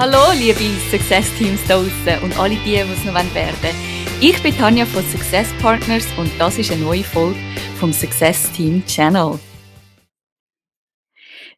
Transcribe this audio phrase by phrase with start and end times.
[0.00, 0.58] Hallo, liebe
[0.90, 3.74] Success-Teams da draußen und alle die, die es noch werden wollen.
[4.18, 7.38] Ich bin Tanja von Success Partners und das ist eine neue Folge
[7.78, 9.38] vom Success Team Channel.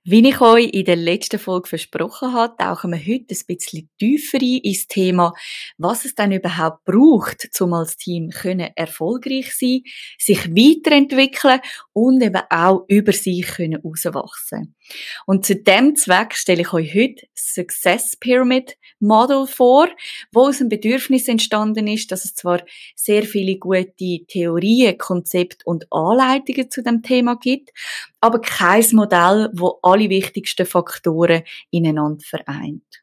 [0.05, 4.39] Wie ich euch in der letzten Folge versprochen habe, tauchen wir heute ein bisschen tiefer
[4.43, 5.33] ein ins Thema,
[5.79, 9.83] was es dann überhaupt braucht, um als Team können erfolgreich sein,
[10.19, 11.61] sich weiterentwickeln
[11.93, 14.75] und eben auch über sich können herauswachsen.
[15.25, 19.89] Und zu dem Zweck stelle ich euch heute Success Pyramid Model vor,
[20.33, 22.63] wo aus dem Bedürfnis entstanden ist, dass es zwar
[22.97, 27.71] sehr viele gute Theorien, Konzepte und Anleitungen zu dem Thema gibt,
[28.23, 33.03] aber kein Modell, wo alle wichtigsten Faktoren ineinander vereint.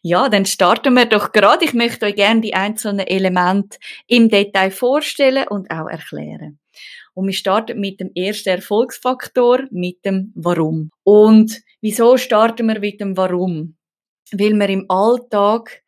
[0.00, 1.64] Ja, dann starten wir doch gerade.
[1.64, 6.58] Ich möchte euch gerne die einzelnen Elemente im Detail vorstellen und auch erklären.
[7.14, 10.90] Und wir starten mit dem ersten Erfolgsfaktor, mit dem Warum.
[11.02, 13.76] Und wieso starten wir mit dem Warum?
[14.30, 15.82] Weil wir im Alltag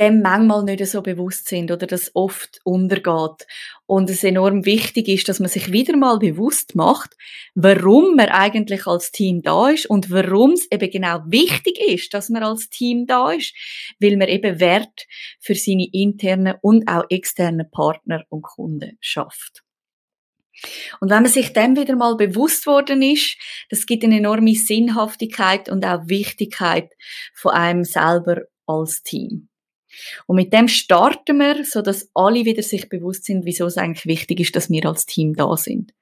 [0.00, 3.46] dem manchmal nicht so bewusst sind oder das oft untergeht.
[3.86, 7.16] Und es enorm wichtig ist, dass man sich wieder mal bewusst macht,
[7.54, 12.30] warum man eigentlich als Team da ist und warum es eben genau wichtig ist, dass
[12.30, 13.54] man als Team da ist,
[14.00, 15.06] weil man eben Wert
[15.40, 19.62] für seine internen und auch externen Partner und Kunden schafft.
[21.00, 23.36] Und wenn man sich dem wieder mal bewusst worden ist,
[23.70, 26.92] das gibt eine enorme Sinnhaftigkeit und auch Wichtigkeit
[27.34, 29.48] von einem selber als Team.
[30.26, 34.06] Und mit dem starten wir, so dass alle wieder sich bewusst sind, wieso es eigentlich
[34.06, 35.92] wichtig ist, dass wir als Team da sind.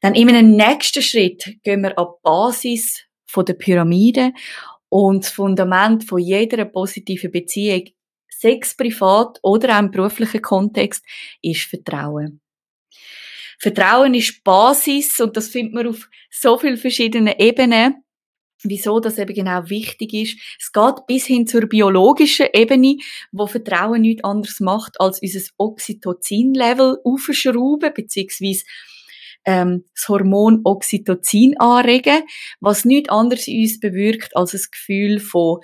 [0.00, 4.32] Dann in einem nächsten Schritt gehen wir an die Basis von der Pyramide
[4.88, 7.84] und das Fundament von jeder positiven Beziehung,
[8.28, 11.04] sex privat oder auch im beruflichen Kontext,
[11.42, 12.40] ist Vertrauen.
[13.58, 18.02] Vertrauen ist Basis und das findet man auf so vielen verschiedenen Ebenen
[18.62, 20.38] wieso das eben genau wichtig ist.
[20.60, 22.96] Es geht bis hin zur biologischen Ebene,
[23.32, 28.64] wo Vertrauen nichts anderes macht, als unser Oxytocin-Level aufschrauben, beziehungsweise
[29.44, 32.22] ähm, das Hormon Oxytocin anregen,
[32.60, 35.60] was nichts anderes in uns bewirkt als ein Gefühl von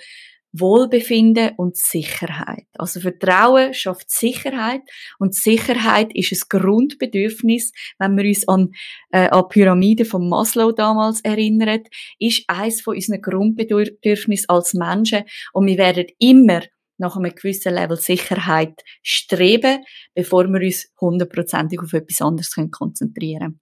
[0.53, 2.65] Wohlbefinden und Sicherheit.
[2.77, 4.81] Also Vertrauen schafft Sicherheit
[5.19, 8.71] und Sicherheit ist ein Grundbedürfnis, wenn wir uns an,
[9.11, 11.83] äh, an Pyramide von Maslow damals erinnern,
[12.19, 16.61] ist eines von unseren Grundbedürfnissen als Menschen und wir werden immer
[16.97, 19.83] nach einem gewissen Level Sicherheit streben,
[20.15, 23.61] bevor wir uns hundertprozentig auf etwas anderes konzentrieren können.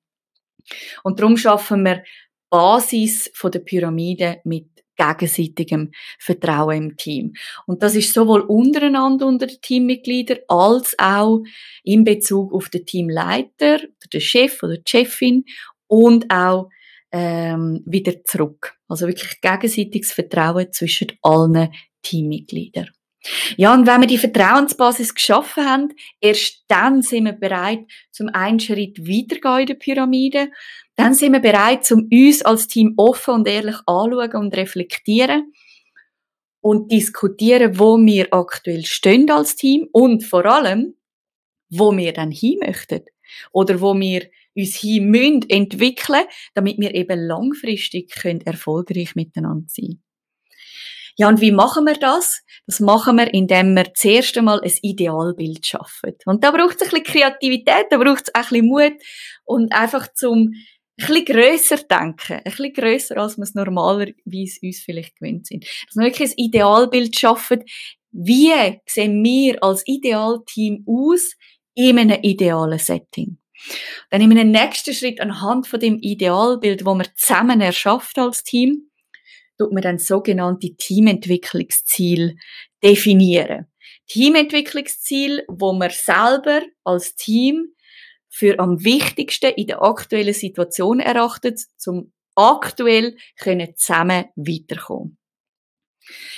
[1.03, 2.03] Und darum schaffen wir
[2.49, 7.33] Basis von der Pyramide mit gegenseitigem Vertrauen im Team.
[7.65, 11.41] Und das ist sowohl untereinander unter den Teammitgliedern als auch
[11.83, 13.79] in Bezug auf den Teamleiter,
[14.11, 15.45] den Chef oder die Chefin
[15.87, 16.69] und auch
[17.11, 18.75] ähm, wieder zurück.
[18.87, 21.69] Also wirklich gegenseitiges Vertrauen zwischen allen
[22.01, 22.89] Teammitgliedern.
[23.57, 25.89] Ja, und wenn wir die Vertrauensbasis geschaffen haben,
[26.21, 30.51] erst dann sind wir bereit, zum einen Schritt weitergehen in der Pyramide
[30.95, 35.53] dann sind wir bereit, um uns als Team offen und ehrlich anschauen und reflektieren
[36.61, 40.95] und diskutieren, wo wir aktuell stehen als Team und vor allem,
[41.69, 43.01] wo wir dann hin möchten
[43.51, 46.23] oder wo wir uns hin müssen entwickeln,
[46.53, 50.01] damit wir eben langfristig können erfolgreich miteinander sein.
[51.17, 52.41] Ja, und wie machen wir das?
[52.67, 56.15] Das machen wir, indem wir zuerst einmal ein Idealbild schaffen.
[56.25, 58.93] Und da braucht es ein bisschen Kreativität, da braucht es ein bisschen Mut
[59.45, 60.53] und einfach zum
[60.97, 62.33] ein bisschen grösser denken.
[62.33, 65.65] Ein bisschen grösser, als wir es normalerweise uns vielleicht gewöhnt sind.
[65.87, 67.63] Dass wir wirklich ein Idealbild schaffen.
[68.11, 68.53] Wie
[68.85, 71.35] sehen wir als Idealteam aus
[71.73, 73.37] in einem idealen Setting?
[74.09, 78.89] Dann in einem nächsten Schritt anhand von dem Idealbild, wo wir zusammen erschafft als Team,
[79.57, 82.37] tut man dann sogenannte Teamentwicklungsziel
[82.83, 83.67] definieren.
[84.07, 87.74] Teamentwicklungsziel, wo wir selber als Team
[88.35, 95.17] für am wichtigsten in der aktuellen Situation erachtet, zum aktuell können zusammen weiterkommen.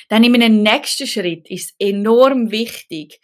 [0.08, 3.20] Dann in einem nächsten Schritt ist es enorm wichtig,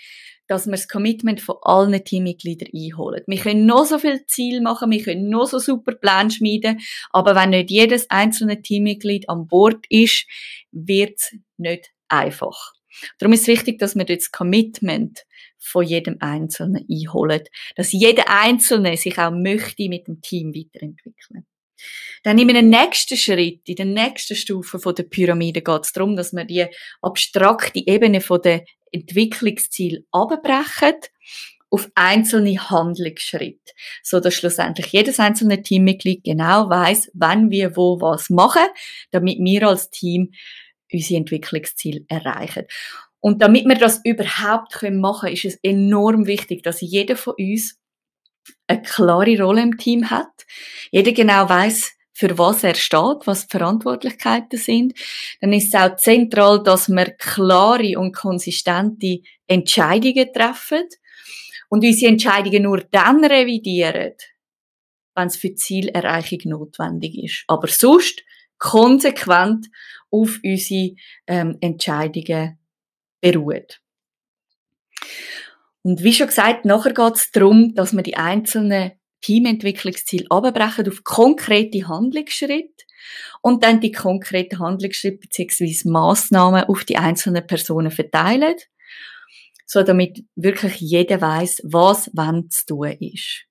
[0.48, 3.22] dass wir das Commitment von allen Teammitgliedern einholen.
[3.28, 6.80] Wir können noch so viel Ziel machen, wir können noch so super Pläne schmieden,
[7.12, 10.26] aber wenn nicht jedes einzelne Teammitglied an Bord ist,
[10.72, 12.74] wird es nicht einfach.
[13.20, 15.26] Darum ist es wichtig, dass wir das Commitment
[15.64, 17.44] von jedem Einzelnen einholen.
[17.76, 21.46] Dass jeder Einzelne sich auch möchte mit dem Team weiterentwickeln.
[22.24, 26.16] Dann in einem nächsten Schritt, in der nächsten Stufe von der Pyramide geht es darum,
[26.16, 26.66] dass wir die
[27.02, 30.96] abstrakte Ebene von der Entwicklungsziel abbrechen
[31.70, 33.74] auf einzelne Handlungsschritte,
[34.04, 38.68] so dass schlussendlich jedes einzelne Teammitglied genau weiß, wann wir wo was machen,
[39.10, 40.32] damit wir als Team
[40.92, 42.66] unsere Entwicklungsziele erreichen.
[43.24, 47.80] Und damit wir das überhaupt machen können, ist es enorm wichtig, dass jeder von uns
[48.68, 50.46] eine klare Rolle im Team hat.
[50.92, 55.00] Jeder genau weiß, für was er steht, was die Verantwortlichkeiten sind.
[55.40, 60.84] Dann ist es auch zentral, dass wir klare und konsistente Entscheidungen treffen
[61.70, 64.16] und unsere Entscheidungen nur dann revidieren,
[65.16, 67.46] wenn es für Zielerreichung notwendig ist.
[67.48, 68.22] Aber sonst
[68.58, 69.68] konsequent
[70.12, 72.60] auf unsere ähm, Entscheidungen
[73.24, 73.80] beruht.
[75.82, 78.92] Und wie schon gesagt, nachher geht es darum, dass wir die einzelnen
[79.22, 82.84] Teamentwicklungsziele abbrechen auf konkrete Handlungsschritte
[83.42, 85.90] und dann die konkreten Handlungsschritte bzw.
[85.90, 88.56] Massnahmen auf die einzelnen Personen verteilen,
[89.66, 93.46] so damit wirklich jeder weiß, was wann zu tun ist.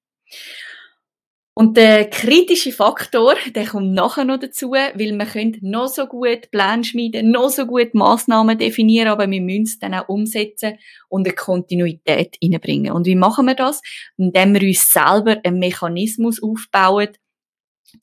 [1.55, 6.51] Und der kritische Faktor, der kommt nachher noch dazu, weil wir können noch so gut
[6.51, 10.79] Pläne schmieden, noch so gut Massnahmen definieren, aber wir müssen es dann auch umsetzen
[11.11, 12.93] und eine Kontinuität reinbringen.
[12.93, 13.83] Und wie machen wir das?
[14.17, 17.09] Indem wir uns selber einen Mechanismus aufbauen,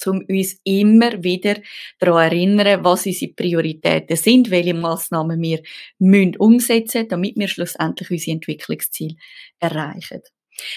[0.06, 1.56] um uns immer wieder
[1.98, 5.64] daran erinnern, was unsere Prioritäten sind, welche Massnahmen wir
[5.98, 9.16] müssen umsetzen müssen, damit wir schlussendlich unsere Entwicklungsziele
[9.60, 10.22] erreichen.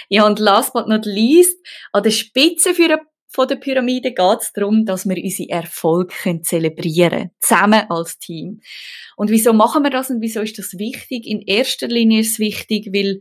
[0.09, 1.59] Ja, und last but not least,
[1.93, 2.99] an der Spitze für
[3.35, 7.31] von der Pyramide geht es darum, dass wir unsere Erfolge zelebrieren können.
[7.41, 8.61] Zusammen als Team.
[9.17, 11.27] Und wieso machen wir das und wieso ist das wichtig?
[11.27, 13.21] In erster Linie ist es wichtig, weil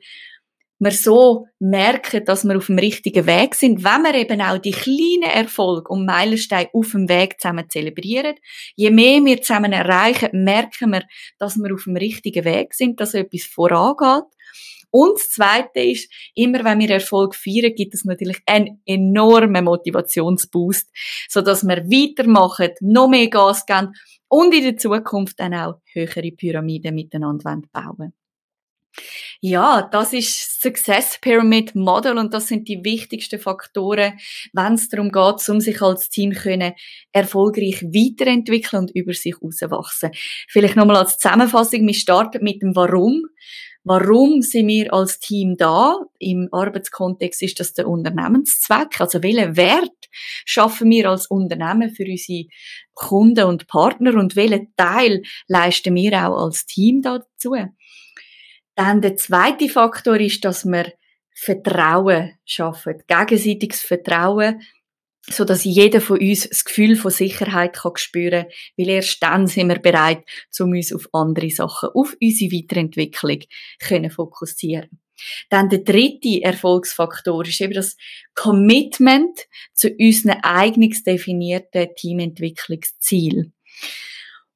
[0.79, 4.71] wir so merken, dass wir auf dem richtigen Weg sind, wenn wir eben auch die
[4.71, 8.35] kleinen Erfolge und Meilensteine auf dem Weg zusammen zelebrieren.
[8.75, 11.03] Je mehr wir zusammen erreichen, merken wir,
[11.37, 14.25] dass wir auf dem richtigen Weg sind, dass etwas vorangeht.
[14.91, 20.89] Und das Zweite ist, immer wenn wir Erfolg feiern, gibt es natürlich einen enormen Motivationsboost,
[21.29, 23.93] so dass wir weitermachen, noch mehr Gas geben
[24.27, 28.13] und in der Zukunft dann auch höhere Pyramiden miteinander bauen
[29.39, 34.19] ja, das ist Success Pyramid Model und das sind die wichtigsten Faktoren,
[34.53, 36.73] wenn es darum geht, um sich als Team können
[37.11, 40.11] erfolgreich weiterentwickeln und über sich herauswachsen.
[40.47, 43.23] Vielleicht nochmal als Zusammenfassung, wir starten mit dem Warum.
[43.83, 45.97] Warum sind wir als Team da?
[46.19, 49.01] Im Arbeitskontext ist das der Unternehmenszweck.
[49.01, 50.09] Also welchen Wert
[50.45, 52.45] schaffen wir als Unternehmen für unsere
[52.93, 57.55] Kunden und Partner und welchen Teil leisten wir auch als Team dazu?
[58.75, 60.93] Dann der zweite Faktor ist, dass wir
[61.33, 64.61] Vertrauen schaffen, gegenseitiges Vertrauen
[65.29, 68.45] so dass jeder von uns das Gefühl von Sicherheit kann spüren,
[68.77, 70.23] weil erst dann sind wir bereit,
[70.59, 73.39] um uns auf andere Sachen, auf unsere Weiterentwicklung
[73.79, 74.89] können fokussieren.
[75.49, 77.95] Dann der dritte Erfolgsfaktor ist eben das
[78.33, 79.39] Commitment
[79.73, 83.51] zu unseren eigens definierten Teamentwicklungsziel.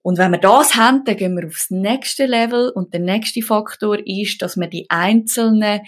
[0.02, 4.00] Und wenn wir das haben, dann gehen wir aufs nächste Level und der nächste Faktor
[4.06, 5.82] ist, dass wir die einzelnen